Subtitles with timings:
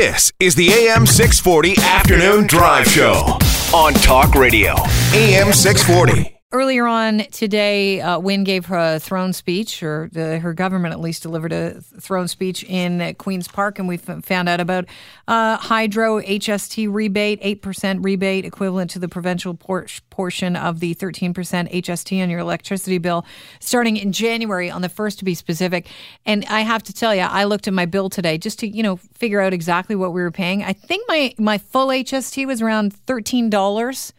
[0.00, 3.36] This is the AM 640 Afternoon Drive Show
[3.74, 4.72] on Talk Radio.
[5.12, 6.39] AM 640.
[6.52, 10.98] Earlier on today, uh, Wynne gave her a throne speech, or the, her government at
[10.98, 14.86] least delivered a throne speech in Queen's Park, and we found out about
[15.28, 21.32] uh, hydro HST rebate, 8% rebate, equivalent to the provincial por- portion of the 13%
[21.32, 23.24] HST on your electricity bill,
[23.60, 25.86] starting in January on the 1st to be specific.
[26.26, 28.82] And I have to tell you, I looked at my bill today just to, you
[28.82, 30.64] know, figure out exactly what we were paying.
[30.64, 34.12] I think my, my full HST was around $13.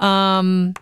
[0.00, 0.74] Um,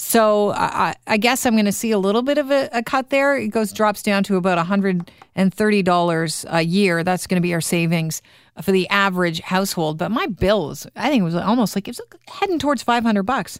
[0.00, 3.10] so I, I guess I'm going to see a little bit of a, a, cut
[3.10, 3.36] there.
[3.36, 7.02] It goes drops down to about $130 a year.
[7.02, 8.22] That's going to be our savings
[8.62, 9.98] for the average household.
[9.98, 13.58] But my bills, I think it was almost like it was heading towards 500 bucks.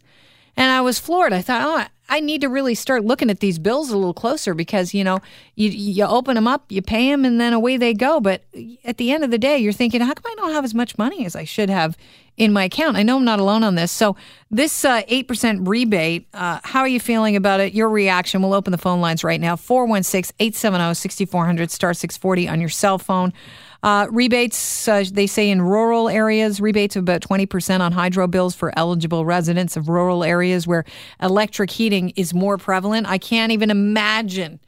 [0.57, 1.33] And I was floored.
[1.33, 4.55] I thought, oh, I need to really start looking at these bills a little closer
[4.55, 5.21] because you know
[5.57, 8.19] you you open them up, you pay them, and then away they go.
[8.19, 8.43] But
[8.85, 10.99] at the end of the day, you're thinking, how come I don't have as much
[10.99, 11.97] money as I should have
[12.39, 12.97] in my account?
[12.97, 13.93] I know I'm not alone on this.
[13.93, 14.17] So
[14.51, 17.75] this uh, eight percent rebate, uh, how are you feeling about it?
[17.75, 18.41] Your reaction?
[18.41, 23.35] We'll open the phone lines right now 416-870-6400 star six forty on your cell phone.
[23.83, 28.53] Uh, rebates, uh, they say in rural areas, rebates of about 20% on hydro bills
[28.53, 30.85] for eligible residents of rural areas where
[31.23, 33.07] electric heating is more prevalent.
[33.07, 34.59] I can't even imagine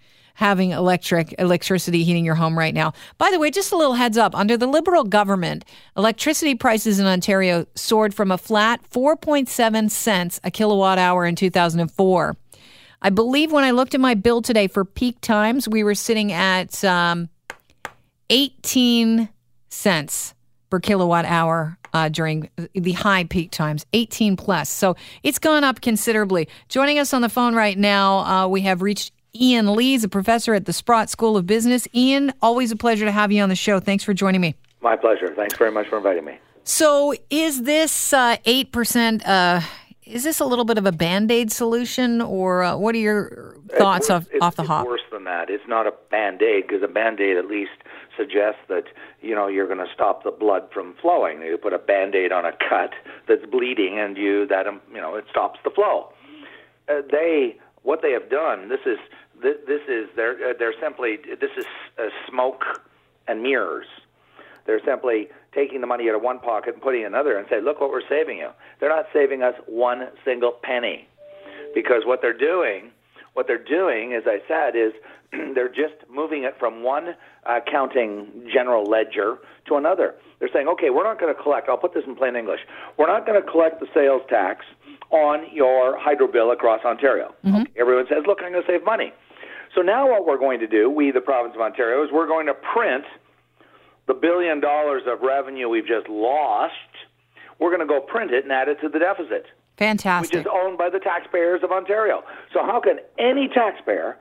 [0.41, 2.95] having electric electricity heating your home right now.
[3.19, 5.67] By the way, just a little heads up, under the liberal government,
[5.99, 12.37] electricity prices in Ontario soared from a flat 4.7 cents a kilowatt hour in 2004.
[13.03, 16.33] I believe when I looked at my bill today for peak times, we were sitting
[16.33, 17.29] at um,
[18.31, 19.29] 18
[19.69, 20.35] cents
[20.71, 24.71] per kilowatt hour uh, during the high peak times, 18 plus.
[24.71, 26.49] So it's gone up considerably.
[26.71, 30.09] Joining us on the phone right now, uh, we have reached Ian Lee is a
[30.09, 31.87] professor at the Sprott School of Business.
[31.95, 33.81] Ian, always a pleasure to have you on the show.
[33.81, 34.55] Thanks for joining me.
[34.81, 35.33] My pleasure.
[35.35, 36.39] Thanks very much for inviting me.
[36.65, 39.27] So, is this uh, 8%?
[39.27, 39.61] Uh,
[40.05, 43.57] is this a little bit of a band aid solution, or uh, what are your
[43.79, 44.87] thoughts off, off the hop?
[44.87, 45.49] Worse than that.
[45.49, 47.71] It's not a band aid because a band aid at least
[48.17, 48.85] suggests that
[49.23, 51.43] you know you're going to stop the blood from flowing.
[51.43, 52.93] You put a band-aid on a cut
[53.29, 56.13] that's bleeding, and you that um, you know it stops the flow.
[56.89, 58.69] Uh, they what they have done.
[58.69, 58.99] This is
[59.43, 61.67] this, this is they're uh, they're simply this is
[61.99, 62.65] uh, smoke
[63.29, 63.87] and mirrors.
[64.67, 67.47] They're simply taking the money out of one pocket and putting it in another and
[67.49, 68.51] say, look what we're saving you.
[68.79, 71.09] They're not saving us one single penny
[71.75, 72.93] because what they're doing
[73.35, 74.93] what they're doing, as I said, is
[75.55, 77.15] they're just moving it from one
[77.45, 80.15] accounting general ledger to another.
[80.39, 82.61] They're saying, okay, we're not going to collect, I'll put this in plain English,
[82.99, 84.65] we're not going to collect the sales tax
[85.11, 87.35] on your hydro bill across Ontario.
[87.45, 87.63] Mm-hmm.
[87.63, 89.13] Okay, everyone says, look, I'm going to save money.
[89.75, 92.47] So now what we're going to do, we, the province of Ontario, is we're going
[92.47, 93.05] to print
[94.07, 96.75] the billion dollars of revenue we've just lost.
[97.59, 99.47] We're going to go print it and add it to the deficit.
[99.77, 100.33] Fantastic.
[100.33, 102.23] Which is owned by the taxpayers of Ontario.
[102.53, 104.17] So how can any taxpayer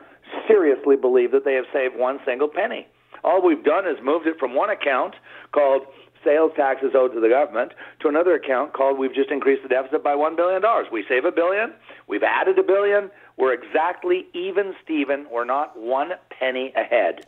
[0.48, 2.88] seriously believe that they have saved one single penny?
[3.24, 5.16] All we've done is moved it from one account
[5.52, 5.84] called
[6.24, 10.04] sales taxes owed to the government to another account called we've just increased the deficit
[10.04, 10.62] by $1 billion.
[10.92, 11.74] We save a billion,
[12.08, 13.10] we've added a billion,
[13.40, 15.26] we're exactly even, Stephen.
[15.32, 17.26] We're not one penny ahead.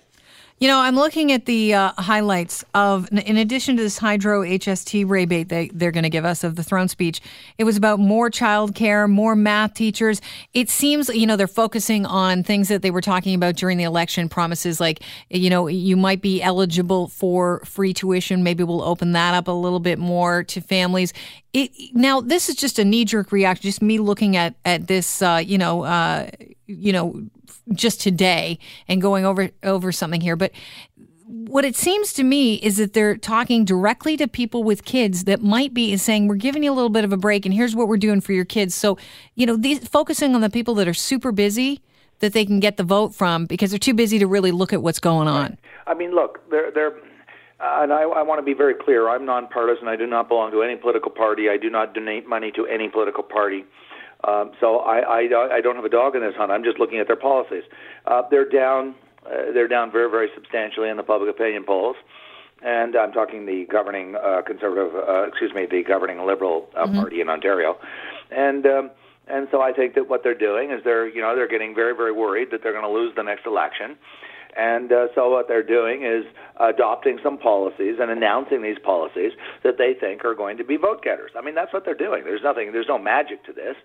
[0.61, 5.09] You know, I'm looking at the uh, highlights of, in addition to this hydro HST
[5.09, 7.19] rebate they, they're going to give us of the throne speech,
[7.57, 10.21] it was about more childcare, more math teachers.
[10.53, 13.85] It seems, you know, they're focusing on things that they were talking about during the
[13.85, 15.01] election promises, like,
[15.31, 18.43] you know, you might be eligible for free tuition.
[18.43, 21.11] Maybe we'll open that up a little bit more to families.
[21.53, 25.23] It, now, this is just a knee jerk reaction, just me looking at, at this,
[25.23, 26.29] uh, you know, uh,
[26.67, 27.19] you know,
[27.71, 30.51] just today and going over over something here, but
[31.31, 35.41] what it seems to me is that they're talking directly to people with kids that
[35.41, 37.87] might be saying we're giving you a little bit of a break and here's what
[37.87, 38.97] we're doing for your kids so
[39.35, 41.79] you know these focusing on the people that are super busy
[42.19, 44.83] that they can get the vote from because they're too busy to really look at
[44.83, 46.97] what's going on i mean look they're they're
[47.61, 49.07] uh, and I, I want to be very clear.
[49.07, 49.87] I'm nonpartisan.
[49.87, 51.47] I do not belong to any political party.
[51.47, 53.65] I do not donate money to any political party.
[54.27, 56.51] Um, so I, I, I don't have a dog in this hunt.
[56.51, 57.63] I'm just looking at their policies.
[58.05, 58.95] Uh, they're down.
[59.25, 61.95] Uh, they're down very, very substantially in the public opinion polls,
[62.63, 66.95] and I'm talking the governing uh, conservative, uh, excuse me, the governing Liberal uh, mm-hmm.
[66.95, 67.77] party in Ontario,
[68.31, 68.91] and um,
[69.27, 71.95] and so I think that what they're doing is they're you know they're getting very,
[71.95, 73.95] very worried that they're going to lose the next election,
[74.57, 76.25] And uh, so what they're doing is
[76.59, 79.31] adopting some policies and announcing these policies
[79.63, 81.31] that they think are going to be vote getters.
[81.37, 82.23] I mean, that's what they're doing.
[82.23, 83.75] There's nothing, there's no magic to this.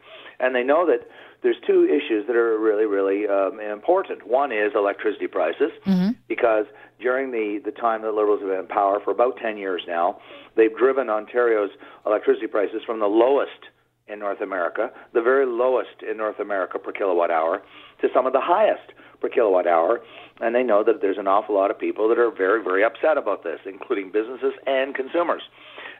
[0.40, 1.08] And they know that
[1.42, 4.26] there's two issues that are really, really um, important.
[4.26, 6.10] One is electricity prices, mm-hmm.
[6.28, 6.66] because
[7.00, 10.18] during the, the time that Liberals have been in power for about 10 years now,
[10.56, 11.70] they've driven Ontario's
[12.04, 13.70] electricity prices from the lowest
[14.08, 17.62] in North America, the very lowest in North America per kilowatt hour,
[18.00, 18.92] to some of the highest
[19.26, 20.00] per kilowatt hour.
[20.40, 23.16] And they know that there's an awful lot of people that are very, very upset
[23.16, 25.42] about this, including businesses and consumers.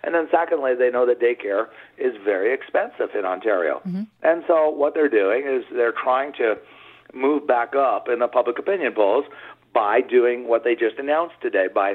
[0.05, 1.67] And then, secondly, they know that daycare
[1.99, 3.81] is very expensive in Ontario.
[3.87, 4.03] Mm-hmm.
[4.23, 6.57] And so, what they're doing is they're trying to
[7.15, 9.25] move back up in the public opinion polls
[9.73, 11.95] by doing what they just announced today by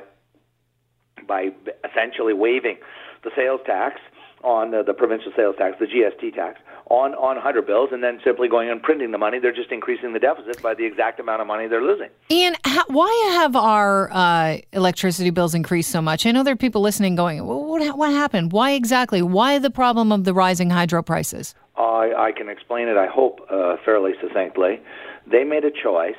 [1.28, 1.50] by
[1.88, 2.78] essentially waiving
[3.24, 4.02] the sales tax
[4.44, 6.60] on the, the provincial sales tax, the GST tax,
[6.92, 9.40] on, on 100 bills and then simply going and printing the money.
[9.40, 12.10] They're just increasing the deficit by the exact amount of money they're losing.
[12.30, 12.56] Ian,
[12.88, 16.26] why have our uh, electricity bills increased so much?
[16.26, 18.52] I know there are people listening going, well, what, what happened?
[18.52, 19.22] Why exactly?
[19.22, 21.56] Why the problem of the rising hydro prices?
[21.78, 24.82] I, I can explain it, I hope, uh, fairly succinctly.
[25.26, 26.16] They made a choice,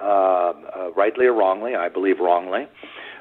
[0.00, 2.66] uh, uh rightly or wrongly, I believe wrongly,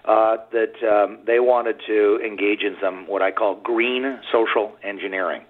[0.06, 5.44] uh, that um, they wanted to engage in some what I call green social engineering.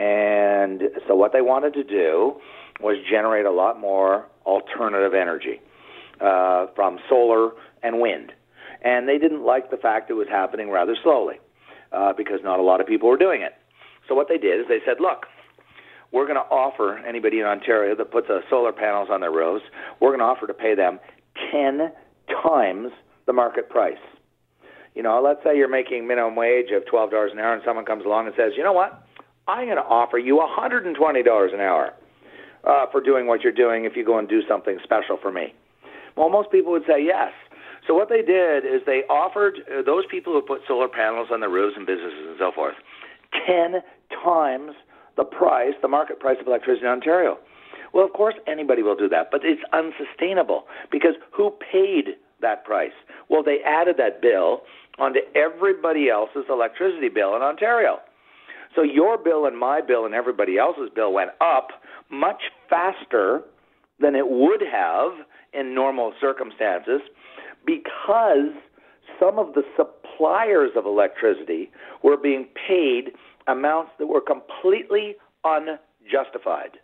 [0.00, 2.40] And so what they wanted to do
[2.80, 5.60] was generate a lot more alternative energy
[6.22, 7.50] uh, from solar
[7.82, 8.32] and wind.
[8.82, 11.34] And they didn't like the fact it was happening rather slowly
[11.92, 13.52] uh, because not a lot of people were doing it.
[14.08, 15.26] So what they did is they said, look,
[16.12, 19.64] we're going to offer anybody in Ontario that puts uh, solar panels on their roofs,
[20.00, 20.98] we're going to offer to pay them
[21.52, 21.92] 10
[22.42, 22.90] times
[23.26, 24.00] the market price.
[24.94, 27.84] You know, let's say you're making minimum wage of twelve dollars an hour, and someone
[27.84, 29.06] comes along and says, "You know what?
[29.50, 31.92] I'm going to offer you hundred and twenty dollars an hour
[32.64, 35.54] uh, for doing what you're doing if you go and do something special for me."
[36.16, 37.32] Well, most people would say yes.
[37.86, 41.40] So what they did is they offered uh, those people who put solar panels on
[41.40, 42.74] their roofs and businesses and so forth
[43.46, 43.82] ten
[44.24, 44.72] times
[45.16, 47.38] the price, the market price of electricity in Ontario.
[47.92, 52.92] Well, of course, anybody will do that, but it's unsustainable because who paid that price?
[53.28, 54.62] Well, they added that bill
[54.98, 57.98] onto everybody else's electricity bill in Ontario.
[58.74, 61.68] So your bill and my bill and everybody else's bill went up
[62.10, 63.42] much faster
[63.98, 65.12] than it would have
[65.52, 67.00] in normal circumstances
[67.66, 68.52] because
[69.18, 71.70] some of the suppliers of electricity
[72.02, 73.12] were being paid
[73.46, 76.78] amounts that were completely unjustified.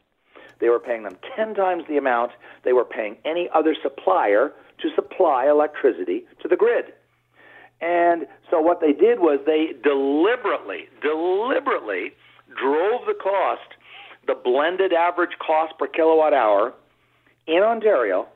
[0.61, 2.33] They were paying them 10 times the amount
[2.65, 6.87] they were paying any other supplier to supply electricity to the grid.
[7.81, 12.13] And so what they did was they deliberately, deliberately
[12.59, 13.75] drove the cost,
[14.27, 16.73] the blended average cost per kilowatt hour
[17.47, 18.27] in Ontario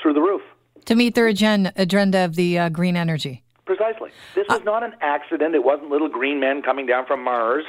[0.00, 0.42] through the roof.
[0.84, 3.42] To meet their agenda, agenda of the uh, green energy.
[3.64, 4.10] Precisely.
[4.36, 5.54] This was uh, not an accident.
[5.54, 7.64] It wasn't little green men coming down from Mars.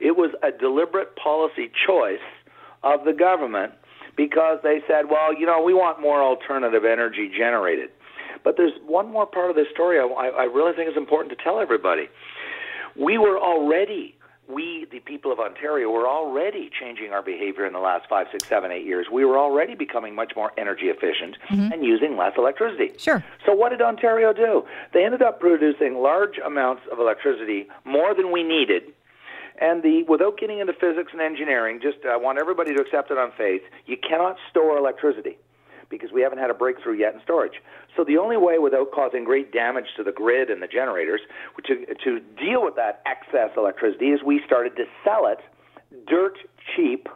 [0.00, 2.24] It was a deliberate policy choice
[2.82, 3.72] of the government
[4.16, 7.90] because they said, well, you know, we want more alternative energy generated.
[8.44, 11.42] But there's one more part of this story I, I really think is important to
[11.42, 12.08] tell everybody.
[12.96, 14.16] We were already
[14.48, 18.46] we, the people of Ontario, were already changing our behavior in the last five, six,
[18.48, 19.06] seven, eight years.
[19.10, 21.72] We were already becoming much more energy efficient mm-hmm.
[21.72, 22.92] and using less electricity.
[22.98, 23.24] Sure.
[23.46, 24.64] So, what did Ontario do?
[24.92, 28.82] They ended up producing large amounts of electricity, more than we needed,
[29.60, 33.18] and the without getting into physics and engineering, just I want everybody to accept it
[33.18, 33.62] on faith.
[33.86, 35.38] You cannot store electricity
[35.96, 37.60] because we haven't had a breakthrough yet in storage.
[37.96, 41.20] So the only way without causing great damage to the grid and the generators
[41.66, 45.38] to uh, to deal with that excess electricity is we started to sell it
[46.08, 46.38] dirt
[46.74, 47.08] cheap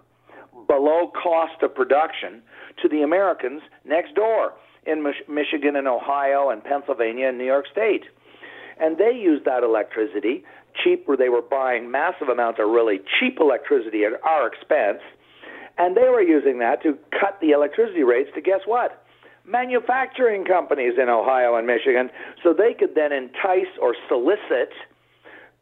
[0.67, 2.43] below cost of production
[2.83, 4.53] to the Americans next door
[4.87, 8.05] in Mich- Michigan and Ohio and Pennsylvania and New York State.
[8.79, 10.45] And they used that electricity
[10.85, 15.01] cheap where they were buying massive amounts of really cheap electricity at our expense,
[15.79, 19.05] and they were using that to cut the electricity rates to guess what?
[19.45, 22.11] Manufacturing companies in Ohio and Michigan,
[22.43, 24.73] so they could then entice or solicit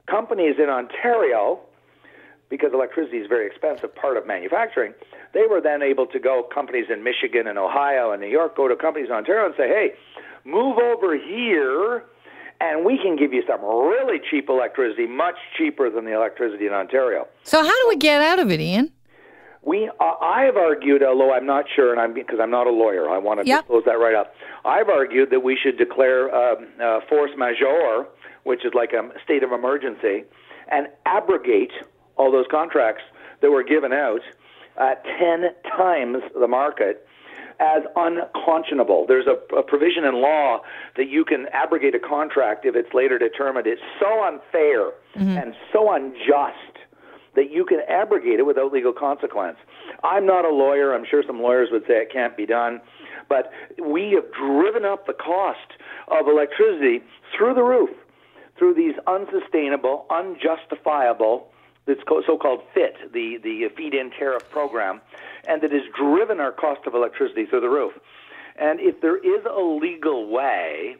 [0.09, 1.61] companies in Ontario,
[2.49, 4.95] because electricity is a very expensive part of manufacturing,
[5.33, 8.69] they were then able to go, companies in Michigan and Ohio and New York, go
[8.69, 9.93] to companies in Ontario and say, hey,
[10.45, 12.05] move over here
[12.61, 16.73] and we can give you some really cheap electricity, much cheaper than the electricity in
[16.73, 17.27] Ontario.
[17.43, 18.93] So, how do we get out of it, Ian?
[19.67, 22.71] We, uh, I have argued, although I'm not sure, and I'm because I'm not a
[22.71, 23.63] lawyer, I want to yep.
[23.63, 24.35] disclose that right up.
[24.65, 28.07] I've argued that we should declare um, uh, force majeure,
[28.43, 30.25] which is like a state of emergency,
[30.71, 31.73] and abrogate
[32.17, 33.03] all those contracts
[33.41, 34.21] that were given out
[34.77, 37.07] at ten times the market
[37.61, 39.07] as unconscionable.
[39.07, 40.61] There's a, a provision in law
[40.97, 45.39] that you can abrogate a contract if it's later determined it's so unfair mm-hmm.
[45.39, 46.74] and so unjust
[47.37, 49.57] that you can abrogate it without legal consequence.
[50.03, 50.95] I'm not a lawyer.
[50.95, 52.81] I'm sure some lawyers would say it can't be done.
[53.29, 53.51] But
[53.83, 55.73] we have driven up the cost
[56.09, 57.03] of electricity
[57.37, 57.91] through the roof
[58.59, 61.49] through these unsustainable, unjustifiable,
[61.87, 65.01] this so-called FIT, the, the feed-in tariff program,
[65.47, 67.93] and that has driven our cost of electricity through the roof.
[68.57, 70.97] And if there is a legal way,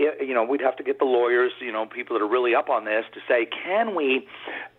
[0.00, 2.68] you know, we'd have to get the lawyers, you know, people that are really up
[2.68, 4.26] on this to say, can we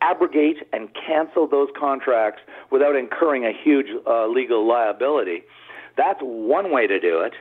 [0.02, 5.44] abrogate and cancel those contracts without incurring a huge uh, legal liability?
[5.98, 7.34] That's one way to do it.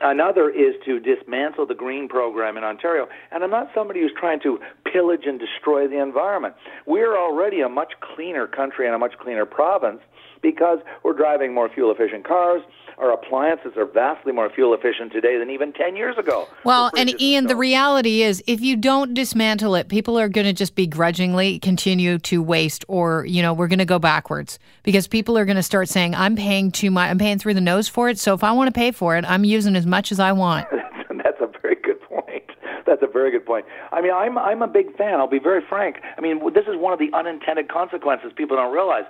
[0.00, 3.08] Another is to dismantle the green program in Ontario.
[3.32, 4.58] And I'm not somebody who's trying to
[4.90, 6.54] pillage and destroy the environment.
[6.86, 10.00] We're already a much cleaner country and a much cleaner province
[10.40, 12.62] because we're driving more fuel efficient cars.
[12.98, 16.48] Our appliances are vastly more fuel efficient today than even 10 years ago.
[16.64, 20.52] Well, and Ian, the reality is if you don't dismantle it, people are going to
[20.52, 25.38] just begrudgingly continue to waste or, you know, we're going to go backwards because people
[25.38, 27.97] are going to start saying, I'm paying too much, I'm paying through the nose for
[28.06, 28.20] it.
[28.20, 30.68] So if I want to pay for it, I'm using as much as I want.
[31.24, 32.44] That's a very good point.
[32.86, 33.66] That's a very good point.
[33.92, 35.20] I mean, I'm I'm a big fan.
[35.20, 35.96] I'll be very frank.
[36.16, 39.04] I mean, this is one of the unintended consequences people don't realize.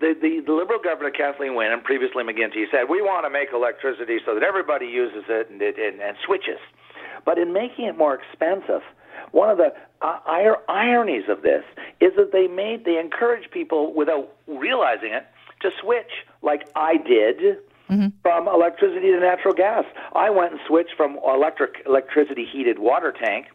[0.00, 3.48] The the, the Liberal governor Kathleen Wynne and previously McGuinty said we want to make
[3.54, 6.58] electricity so that everybody uses it and it and, and switches.
[7.24, 8.82] But in making it more expensive,
[9.32, 9.72] one of the
[10.02, 10.18] uh,
[10.68, 11.64] ironies of this
[12.00, 15.26] is that they made they encourage people without realizing it
[15.62, 16.10] to switch,
[16.42, 17.58] like I did
[17.94, 18.08] mm-hmm.
[18.22, 19.84] from electricity to natural gas.
[20.14, 23.46] I went and switched from electric electricity heated water tank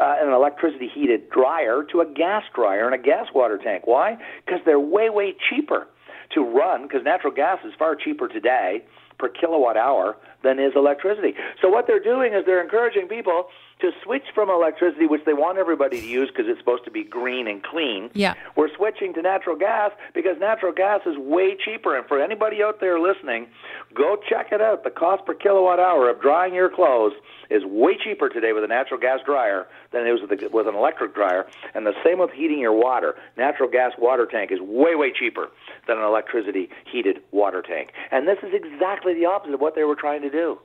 [0.00, 3.86] uh, an electricity heated dryer to a gas dryer and a gas water tank.
[3.86, 4.16] Why?
[4.44, 5.86] Because they're way way cheaper
[6.34, 8.82] to run because natural gas is far cheaper today
[9.18, 11.34] per kilowatt hour than is electricity.
[11.60, 13.48] So what they're doing is they're encouraging people
[13.80, 17.04] to switch from electricity, which they want everybody to use because it's supposed to be
[17.04, 18.10] green and clean.
[18.14, 18.34] Yeah.
[18.56, 21.96] We're switching to natural gas because natural gas is way cheaper.
[21.96, 23.48] And for anybody out there listening,
[23.94, 24.84] go check it out.
[24.84, 27.12] The cost per kilowatt hour of drying your clothes
[27.50, 30.74] is way cheaper today with a natural gas dryer than it is with, with an
[30.74, 31.46] electric dryer.
[31.74, 33.16] And the same with heating your water.
[33.36, 35.48] Natural gas water tank is way, way cheaper
[35.86, 37.90] than an electricity heated water tank.
[38.10, 40.58] And this is exactly the opposite of what they were trying to do.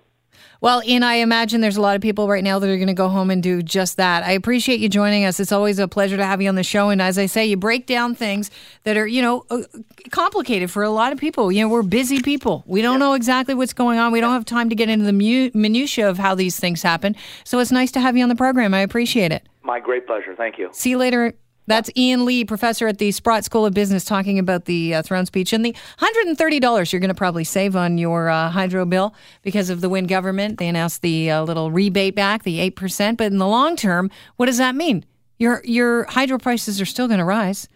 [0.62, 2.94] Well, Ian, I imagine there's a lot of people right now that are going to
[2.94, 4.24] go home and do just that.
[4.24, 5.40] I appreciate you joining us.
[5.40, 6.90] It's always a pleasure to have you on the show.
[6.90, 8.50] And as I say, you break down things
[8.84, 9.64] that are, you know, uh,
[10.12, 11.52] complicated for a lot of people.
[11.52, 12.64] You know, we're busy people.
[12.66, 14.12] We don't know exactly what's going on.
[14.12, 17.16] We don't have time to get into the mu- minutia of how these things happen.
[17.44, 18.74] So it's nice to have you on the program.
[18.74, 19.48] I appreciate it.
[19.64, 20.36] My great pleasure.
[20.36, 20.70] Thank you.
[20.72, 21.34] See you later.
[21.68, 25.26] That's Ian Lee, professor at the Sprott School of Business, talking about the uh, throne
[25.26, 29.70] speech and the $130 you're going to probably save on your uh, hydro bill because
[29.70, 30.60] of the Wynne government.
[30.60, 33.18] They announced the uh, little rebate back, the 8%.
[33.18, 35.06] But in the long term, what does that mean?
[35.38, 37.68] Your, your hydro prices are still going to rise.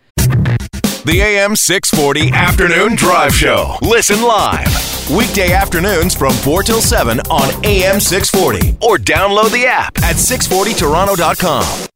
[1.06, 3.78] The AM 640 Afternoon Drive Show.
[3.82, 5.10] Listen live.
[5.10, 11.88] Weekday afternoons from 4 till 7 on AM 640 or download the app at 640toronto.com.